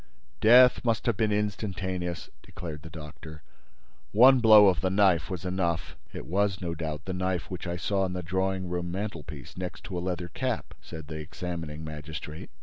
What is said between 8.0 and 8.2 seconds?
on